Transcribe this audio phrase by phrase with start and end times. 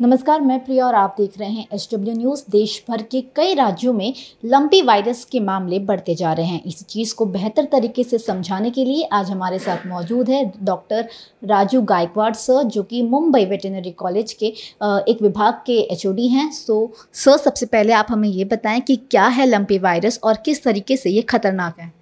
[0.00, 3.54] नमस्कार, मैं प्रिया और आप देख रहे हैं एच डब्ल्यू न्यूज़। देश भर के कई
[3.54, 8.04] राज्यों में लंपी वायरस के मामले बढ़ते जा रहे हैं। इस चीज़ को बेहतर तरीके
[8.04, 11.08] से समझाने के लिए आज हमारे साथ मौजूद है डॉक्टर
[11.44, 16.92] राजू गायकवाड़ सर, जो कि मुंबई वेटेनरी कॉलेज के एक विभाग के एचओडी हैं। सो,
[17.14, 20.96] सर, सबसे पहले आप हमें ये बताएँ कि क्या है लंपी वायरस और किस तरीके
[20.96, 21.92] से ये खतरनाक है?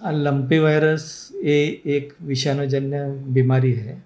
[0.00, 4.02] लंपी वायरस ये एक विषाणुजन्य बीमारी है।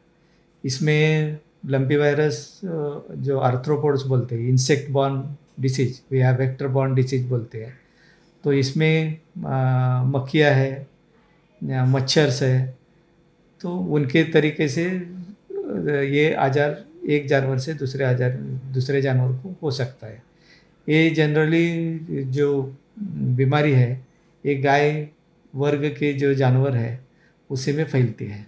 [0.65, 5.23] इसमें लंपी वायरस जो आर्थ्रोपोड्स बोलते हैं इंसेक्ट बॉर्न
[5.61, 7.79] डिसीज या वेक्टर बॉर्न डिसीज बोलते हैं।
[8.45, 9.19] तो इसमें
[10.09, 10.87] मक्खियाँ है,
[11.61, 12.75] या मच्छर्स है
[13.61, 14.85] तो उनके तरीके से
[16.09, 18.31] ये आजार, एक जानवर से दूसरे आजार,
[18.75, 20.23] दूसरे जानवर को हो सकता है।
[20.87, 22.63] ये जनरली जो
[22.99, 23.91] बीमारी है,
[24.45, 25.09] ये गाय
[25.55, 27.01] वर्ग के जो जानवर है,
[27.51, 28.47] उसी में फैलती है।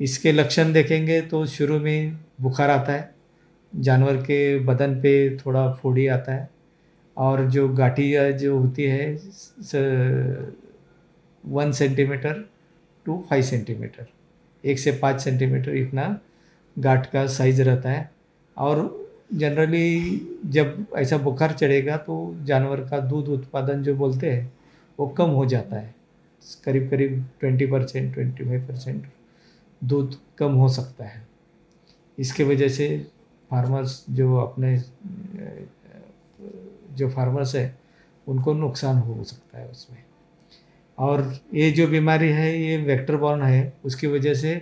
[0.00, 3.14] इसके लक्षण देखेंगे तो शुरू में बुखार आता है,
[3.72, 6.48] जानवर के बदन पे थोड़ा फोड़ी आता है
[7.16, 9.12] और जो गाठिया जो होती है
[11.46, 12.44] one centimetre
[13.06, 14.06] to five centimetre,
[14.64, 16.20] एक से पाँच सेंटीमीटर इतना
[16.78, 18.10] गाठ का साइज़ रहता है
[18.56, 24.52] और जनरली जब ऐसा बुखार चढ़ेगा तो जानवर का दूध उत्पादन जो बोलते हैं
[24.98, 25.94] वो कम हो जाता है
[26.64, 29.06] करीब करीब twenty percent, twenty five percent
[29.82, 31.22] दूध कम हो सकता है।
[32.18, 32.86] इसके वजह से
[33.50, 34.76] फार्मर्स जो अपने,
[36.92, 37.74] जो फार्मर्स है,
[38.26, 39.98] उनको नुकसान हो सकता है उसमें।
[40.98, 44.54] और ये जो बीमारी है, ये वेक्टर बॉर्न है, उसकी वजह से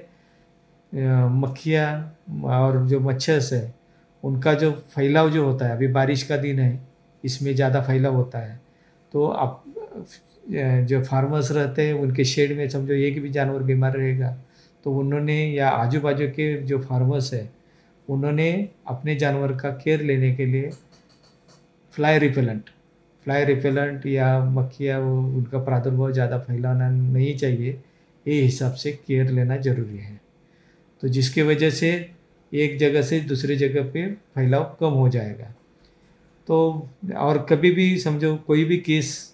[0.93, 3.75] मक्खियाँ और जो मच्छर्स है,
[4.23, 6.81] उनका जो फैलाव जो होता है, अभी बारिश का दिन है,
[7.25, 8.61] इसमें ज़्यादा फैलाव होता है।
[9.13, 9.63] तो आप
[10.49, 14.37] जो फार्मर्स रहते हैं, उनके शेड में समझो, एक भी जानवर बीमार रहेगा
[14.85, 17.49] तो उन्होंने, या आजू बाजू के जो फार्मर्स है,
[18.09, 20.71] उन्होंने अपने जानवर का केयर लेने के लिए
[21.95, 22.71] फ्लाई रिपेलेंट
[23.27, 27.81] फ्लाई रिपेलेंट या मक्खिया, वो उनका प्रादुर्भाव ज़्यादा फैलाना नहीं चाहिए।
[28.27, 30.21] ये हिसाब से केयर लेना ज़रूरी है।
[31.03, 31.91] तो जिसके वजह से
[32.53, 35.55] एक जगह से दूसरी जगह पे फैलाव कम हो जाएगा।
[36.49, 39.34] तो और कभी भी समझो कोई भी केस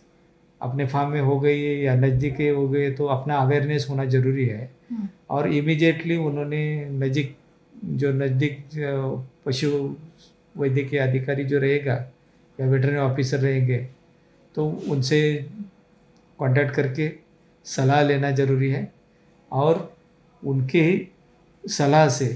[0.61, 4.47] अपने फार्म में हो गई है या नज़दीक हो गए तो अपना अवेयरनेस होना ज़रूरी
[4.47, 7.37] है। हम्म। और इमीडिएटली उन्होंने नज़दीक
[7.95, 8.65] जो नज़दीक
[9.47, 9.71] पशु
[10.55, 11.95] वैद्यकीय अधिकारी जो रहेगा
[12.59, 13.79] या वेटरनरी ऑफिसर रहेंगे
[14.55, 15.21] तो उनसे
[16.39, 17.11] कांटेक्ट करके
[17.67, 18.91] सलाह लेना ज़रूरी है।
[19.53, 19.93] और
[20.43, 21.07] उनके ही
[21.65, 22.29] सलाह से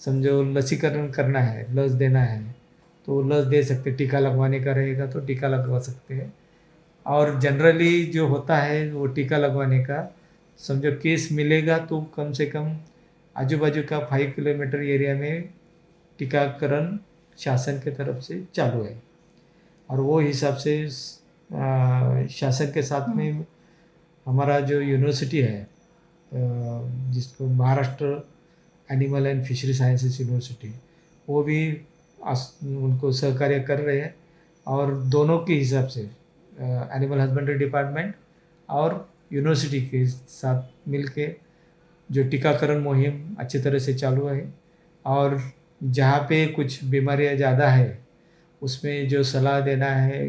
[0.00, 2.42] समझो लसीकरण करना है लस देना है
[3.06, 6.32] तो लस दे सकते टीका लगवाने का रहेगा तो टीका लगवा सकते हैं।
[7.08, 10.14] और जनरली जो होता है वो टीका लगवाने का
[10.58, 12.76] समझो केस मिलेगा तो कम से कम
[13.36, 15.48] आजू बाजू का फाइव किलोमीटर एरिया में
[16.18, 16.98] टीकाकरण
[17.38, 19.02] शासन के तरफ़ से चालू है।
[19.90, 20.74] और वो हिसाब से
[22.34, 23.44] शासन के साथ में
[24.26, 25.66] हमारा जो यूनिवर्सिटी है
[27.14, 28.28] जिसको Maharashtra
[28.92, 30.74] animal and fishery sciences university
[31.28, 31.60] वो भी
[32.64, 34.14] उनको सहकार्य कर रहे हैं
[34.66, 36.10] और दोनों के हिसाब से
[36.58, 38.14] एनिमल हस्बेंड्री डिपार्टमेंट
[38.68, 41.34] और यूनिवर्सिटी के साथ मिल के
[42.10, 44.52] जो टीकाकरण मुहिम अच्छी तरह से चालू है
[45.04, 45.40] और
[45.82, 47.98] जहाँ पे कुछ बीमारियाँ ज़्यादा है
[48.62, 50.24] उसमें जो सलाह देना है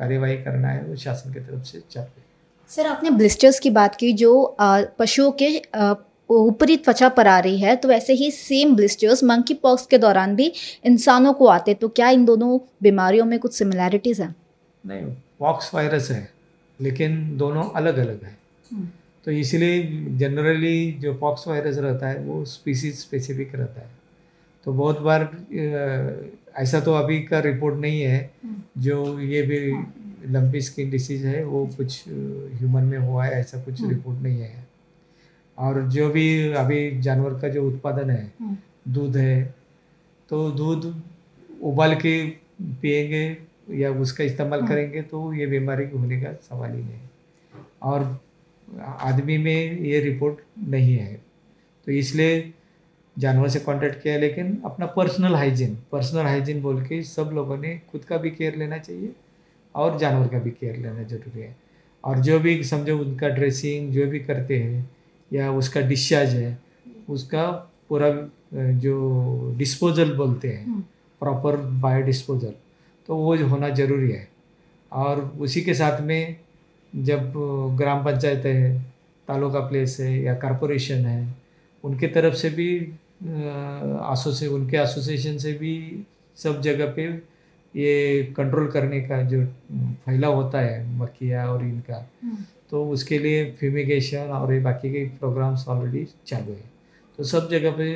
[0.00, 2.22] कार्यवाही करना है वो शासन की तरफ़ से चल रही
[2.70, 5.58] सर आपने ब्लिस्टर्स की बात की जो पशुओं के
[6.30, 10.36] ऊपरी त्वचा पर आ रही है तो वैसे ही सेम ब्लिस्टर्स मंकी पॉक्स के दौरान
[10.36, 10.52] भी
[10.84, 14.34] इंसानों को आते तो क्या इन दोनों बीमारियों में कुछ सिमिलैरिटीज़ हैं?
[14.84, 15.02] नहीं
[15.40, 16.28] पॉक्स वायरस है
[16.78, 18.36] लेकिन दोनों अलग अलग है
[18.70, 18.88] हम्म।
[19.26, 19.82] तो इसलिए
[20.18, 23.98] जनरली जो पॉक्स वायरस रहता है वो स्पीसीज स्पेसिफिक रहता है
[24.66, 25.28] तो बहुत बार
[26.56, 29.58] ऐसा तो अभी का रिपोर्ट नहीं है हम्म। जो ये भी
[30.28, 34.40] लंपी स्किन डिसीज है वो कुछ ह्यूमन में हुआ है ऐसा कुछ रिपोर्ट हम्म। नहीं
[34.40, 34.68] है
[35.58, 38.56] और जो भी अभी जानवर का जो उत्पादन है
[38.88, 39.42] दूध है
[40.28, 40.94] तो दूध
[41.62, 42.14] उबाल के
[42.82, 43.26] पिएँगे
[43.72, 48.18] या उसका इस्तेमाल हाँ। करेंगे तो ये बीमारी होने का सवाल ही नहीं और
[48.78, 50.38] आदमी में ये रिपोर्ट
[50.68, 51.14] नहीं है।
[51.86, 52.52] तो इसलिए
[53.16, 57.80] जानवर से कांटेक्ट किया लेकिन अपना पर्सनल हाइजीन पर्सनल हाइजीन बोल के सब लोगों ने
[57.92, 59.12] खुद का भी केयर लेना चाहिए
[59.74, 61.56] और जानवर का भी केयर लेना ज़रूरी है।
[62.04, 64.88] और जो भी समझो उनका ड्रेसिंग जो भी करते हैं
[65.30, 66.58] या उसका डिस्चार्ज है
[67.08, 67.50] उसका
[67.88, 68.10] पूरा
[68.54, 70.80] जो डिस्पोजल बोलते हैं
[71.22, 72.52] प्रॉपर बायो डिस्पोजल
[73.10, 74.28] तो वो होना ज़रूरी है।
[74.92, 76.36] और उसी के साथ में
[76.92, 77.32] जब
[77.78, 78.72] ग्राम पंचायत है
[79.28, 81.34] तालुका प्लेस है या कॉरपोरेशन है
[81.84, 82.68] उनके तरफ़ से भी
[84.12, 85.72] एसोसिए उनके एसोसिएशन से भी
[86.38, 87.06] सब जगह पे
[87.74, 89.44] ये कंट्रोल करने का जो
[90.04, 95.04] फैलाव होता है मक्खिया और इनका हम्म। तो उसके लिए फ्यूमिगेशन और ये बाकी के
[95.18, 96.70] प्रोग्राम्स ऑलरेडी चालू है।
[97.18, 97.88] तो सब जगह पे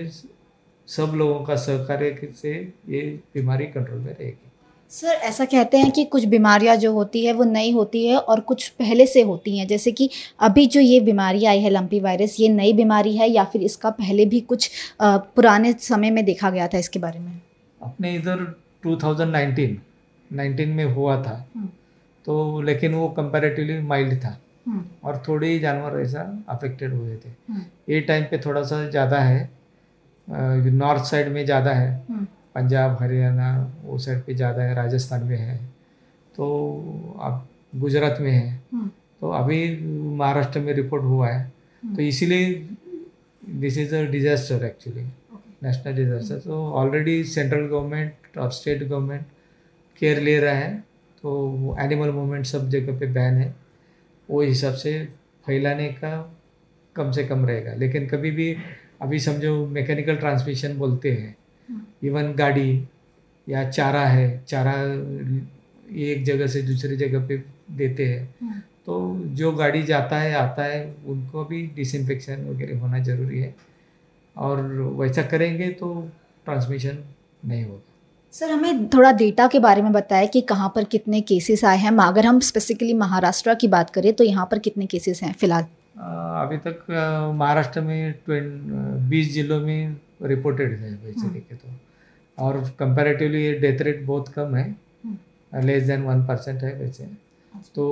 [0.89, 2.55] सब लोगों का सहकार्य से
[2.89, 3.03] ये
[3.35, 4.51] बीमारी कंट्रोल में रहेगी।
[4.93, 8.41] सर ऐसा कहते हैं कि कुछ बीमारियाँ जो होती है वो नई होती है और
[8.41, 10.09] कुछ पहले से होती हैं। जैसे कि
[10.41, 13.91] अभी जो ये बीमारी आई है लंपी वायरस ये नई बीमारी है या फिर इसका
[13.93, 14.71] पहले भी कुछ
[15.03, 17.41] पुराने समय में देखा गया था इसके बारे में?
[17.81, 18.45] अपने इधर
[18.83, 19.77] 2019
[20.31, 21.69] 19 में हुआ था। हम्म।
[22.27, 27.29] तो लेकिन वो कंपेरेटिवली माइल्ड था। हम्म, और थोड़े ही जानवर ऐसा अफेक्टेड हुए थे।
[27.49, 29.49] हम्म, ये टाइम पे थोड़ा सा ज़्यादा है।
[30.29, 31.91] नॉर्थ साइड में ज़्यादा है।
[32.55, 33.49] पंजाब हरियाणा
[33.85, 35.57] वो साइड पे ज़्यादा है राजस्थान में है।
[36.35, 36.47] तो
[37.23, 37.47] अब
[37.77, 38.89] गुजरात में है। हम्म,
[39.21, 39.59] तो अभी
[40.17, 41.53] महाराष्ट्र में रिपोर्ट हुआ है।
[41.83, 42.55] तो इसीलिए
[43.43, 45.03] this is a disaster actually
[45.63, 49.27] national disaster तो ऑलरेडी सेंट्रल गवर्नमेंट और स्टेट गवर्नमेंट
[50.01, 50.73] केयर ले रहा है।
[51.23, 53.55] तो एनिमल मूवमेंट सब जगह पे बैन है।
[54.29, 54.93] वो हिसाब से
[55.47, 56.11] फैलाने का
[56.97, 58.57] कम से कम रहेगा। लेकिन कभी भी
[59.03, 61.37] अभी समझो मैकेनिकल ट्रांसमिशन बोलते हैं।
[62.05, 62.83] इवन गाड़ी
[63.47, 64.73] या चारा है चारा
[66.05, 67.37] एक जगह से दूसरी जगह पे
[67.73, 68.95] देते हैं। हम्म। तो
[69.35, 73.55] जो गाड़ी जाता है आता है उनको भी डिसइंफेक्शन वगैरह होना ज़रूरी है।
[74.37, 74.63] और
[74.99, 75.95] वैसा करेंगे तो
[76.45, 76.99] ट्रांसमिशन
[77.45, 77.81] नहीं होगा।
[78.35, 81.91] सर हमें थोड़ा डेटा के बारे में बताएँ कि कहाँ पर कितने केसेस आए हैं।
[81.99, 85.65] अगर हम स्पेसिफिकली महाराष्ट्र की बात करें तो यहाँ पर कितने केसेस हैं फ़िलहाल?
[86.37, 86.87] अभी तक
[87.35, 88.15] महाराष्ट्र में
[89.11, 91.69] बीस जिलों में रिपोर्टेड है वैसे हम्म। देखे तो।
[92.39, 94.77] और कंपैरेटिवली ये डेथ रेट बहुत कम है।
[95.53, 97.05] लेस देन वन परसेंट है वैसे।
[97.75, 97.85] तो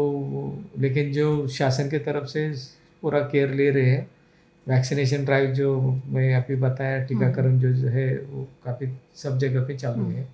[0.79, 2.49] लेकिन जो शासन के तरफ़ से
[3.03, 4.07] पूरा केयर ले रहे हैं
[4.69, 9.77] वैक्सीनेशन ड्राइव जो मैं अभी बताया टीकाकरण जो जो है वो काफ़ी सब जगह पे
[9.77, 10.27] चालू है।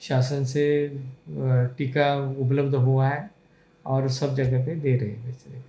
[0.00, 0.64] शासन से
[1.78, 3.30] टीका उपलब्ध हुआ है
[3.86, 5.60] और सब जगह पे दे रहे हैं वैसे।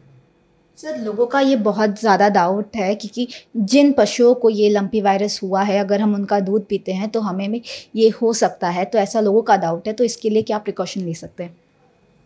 [0.78, 3.28] सर लोगों का ये बहुत ज़्यादा डाउट है क्योंकि
[3.66, 7.20] जिन पशुओं को ये लंपी वायरस हुआ है अगर हम उनका दूध पीते हैं तो
[7.22, 7.62] हमें भी
[7.96, 11.02] ये हो सकता है। तो ऐसा लोगों का डाउट है तो इसके लिए क्या प्रिकॉशन
[11.02, 11.56] ले सकते हैं?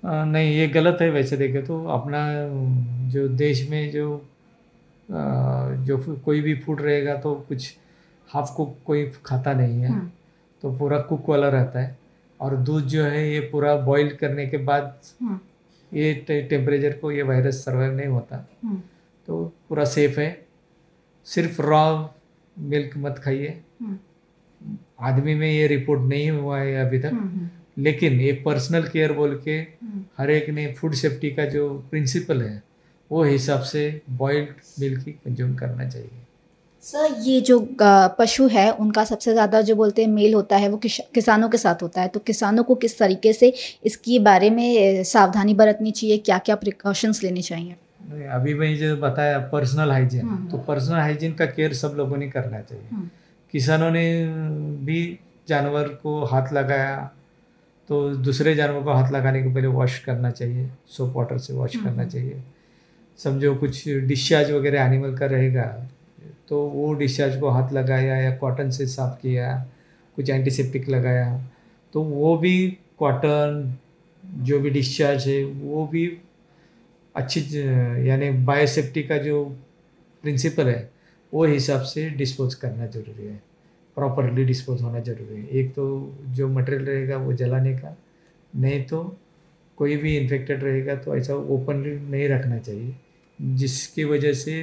[0.04, 2.24] नहीं ये गलत है वैसे देखे तो। अपना
[3.12, 5.20] जो देश में जो अ,
[5.86, 7.74] जो कोई भी फ़ूड रहेगा तो कुछ
[8.30, 10.10] हाफ़ कुक कोई खाता नहीं है। हम्म,
[10.64, 11.96] तो पूरा कुक वाला रहता है।
[12.40, 15.40] और दूध जो है ये पूरा बॉईल करने के बाद हम्म,
[15.94, 18.82] ये टेम्परेचर को ये वायरस सर्वाइव नहीं होता। हम्म,
[19.28, 20.48] तो पूरा सेफ़ है।
[21.26, 22.08] सिर्फ़ रॉ
[22.60, 27.50] मिल्क मत खाइए। हम्म, आदमी में ये रिपोर्ट नहीं हुआ है अभी तक। हम्म,
[27.84, 29.60] लेकिन एक पर्सनल केयर बोल के
[30.18, 32.64] हर एक ने फ़ूड सेफ्टी का जो प्रिंसिपल है
[33.12, 34.50] वो हिसाब से बॉइल्ड
[34.80, 36.27] मिल्क ही कंज्यूम करना चाहिए।
[36.82, 37.76] सर ये जो
[38.20, 41.58] पशु है उनका सबसे ज़्यादा जो बोलते हैं मेल होता है वो किश- किसानों के
[41.58, 43.54] साथ होता है। तो किसानों को किस तरीके से
[43.86, 46.18] इसके बारे में सावधानी बरतनी चाहिए?
[46.18, 47.76] क्या क्या प्रिकॉशंस लेने चाहिए?
[48.10, 52.18] नहीं, अभी मैं जो बताया पर्सनल हाइजीन हम्म। तो पर्सनल हाइजीन का केयर सब लोगों
[52.18, 53.10] ने करना चाहिए। हम्म,
[53.52, 54.06] किसानों ने
[54.86, 55.20] भी
[55.50, 57.12] जानवर को हाथ लगाया
[57.90, 61.76] तो दूसरे जानवर को हाथ लगाने के पहले वॉश करना चाहिए सोप वाटर से वॉश
[61.76, 62.42] हम्म। करना चाहिए।
[63.18, 65.90] समझो कुछ डिस्चार्ज वगैरह एनिमल का रहेगा
[66.50, 69.56] तो वो डिस्चार्ज को हाथ लगाया या कॉटन से साफ़ किया,
[70.18, 71.42] कुछ एंटीसेप्टिक लगाया
[71.94, 73.74] तो वो भी कॉटन
[74.44, 76.06] जो भी डिस्चार्ज है, वो भी
[77.16, 77.42] अच्छी
[78.08, 79.44] यानी बायोसेफ्टी का जो
[80.24, 80.90] प्रिंसिपल है,
[81.34, 83.42] वो हिसाब से डिस्पोज करना ज़रूरी है।
[83.98, 85.86] प्रॉपरली डिस्पोज होना ज़रूरी है। एक तो
[86.30, 87.96] जो मटेरियल रहेगा वो जलाने का,
[88.54, 89.18] नहीं तो
[89.78, 92.94] कोई भी इन्फेक्टेड रहेगा तो ऐसा ओपनली नहीं रखना चाहिए,
[93.40, 94.54] जिसकी वजह से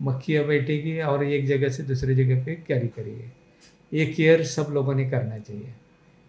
[0.00, 4.94] मक्खियाँ बैठेगी और एक जगह से दूसरी जगह पे कैरी करेगी। ये केयर सब लोगों
[4.94, 5.72] ने करना चाहिए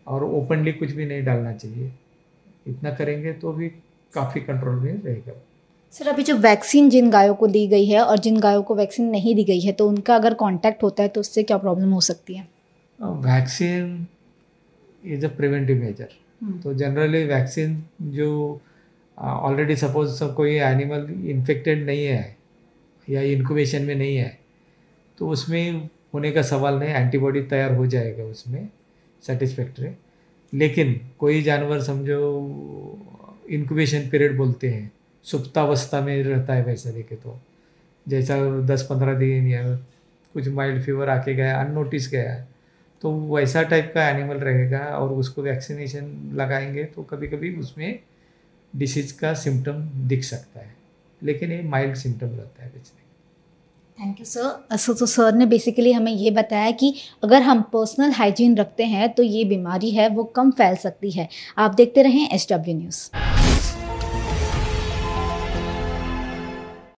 [0.07, 1.91] और ओपनली कुछ भी नहीं डालना चाहिए।
[2.67, 3.67] इतना करेंगे तो भी
[4.13, 5.33] काफ़ी कंट्रोल में रहेगा।
[5.91, 9.09] सर अभी जो वैक्सीन जिन गायों को दी गई है और जिन गायों को वैक्सीन
[9.09, 12.01] नहीं दी गई है तो उनका अगर कांटेक्ट होता है तो उससे क्या प्रॉब्लम हो
[12.01, 12.47] सकती है?
[12.99, 14.07] Vaccine
[15.05, 16.09] is a preventive measure
[16.41, 18.61] hmm, तो जनरली वैक्सीन जो
[19.17, 22.36] ऑलरेडी सपोज़ कोई एनिमल इन्फेक्टेड नहीं है
[23.09, 24.39] या इंक्यूबेशन में नहीं है
[25.17, 28.69] तो उसमें होने का सवाल नहीं एंटीबॉडी तैयार हो जाएगा उसमें
[29.27, 29.89] सेटिस्फैक्ट्री
[30.53, 32.19] लेकिन कोई जानवर समझो
[33.49, 34.91] इंक्यूबेशन पीरियड बोलते हैं,
[35.23, 37.39] सुप्तावस्था में रहता है वैसा देखे तो।
[38.07, 39.75] जैसा दस पंद्रह दिन या
[40.33, 42.47] कुछ माइल्ड फीवर आके गया अननोटिस गया
[43.01, 47.99] तो वैसा टाइप का एनिमल रहेगा और उसको वैक्सीनेशन लगाएँगे तो कभी कभी उसमें
[48.75, 50.76] डिसीज का सिम्टम दिख सकता है।
[51.23, 53.05] लेकिन ये माइल्ड सिम्टम रहता है बेचने
[53.97, 56.93] थैंक यू सर सो तो सर ने बेसिकली हमें ये बताया कि
[57.23, 61.27] अगर हम पर्सनल हाइजीन रखते हैं तो ये बीमारी है, वो कम फैल सकती है।
[61.57, 63.09] आप देखते रहें एस डब्ल्यू न्यूज़